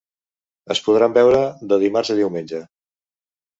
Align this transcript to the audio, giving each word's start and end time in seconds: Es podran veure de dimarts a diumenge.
Es 0.75 0.81
podran 0.87 1.13
veure 1.17 1.43
de 1.73 1.81
dimarts 1.85 2.13
a 2.15 2.19
diumenge. 2.23 2.65